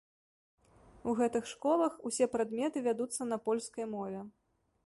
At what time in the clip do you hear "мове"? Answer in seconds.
3.97-4.21